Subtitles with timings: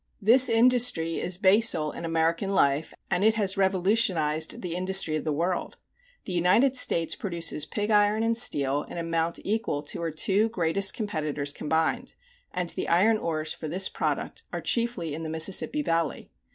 [0.19, 5.31] This industry is basal in American life, and it has revolutionized the industry of the
[5.31, 5.77] world.
[6.25, 10.95] The United States produces pig iron and steel in amount equal to her two greatest
[10.95, 12.15] competitors combined,
[12.51, 16.31] and the iron ores for this product are chiefly in the Mississippi Valley.